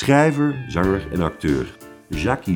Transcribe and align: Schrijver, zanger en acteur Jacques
Schrijver, 0.00 0.54
zanger 0.68 1.02
en 1.12 1.20
acteur 1.20 1.66
Jacques 2.08 2.48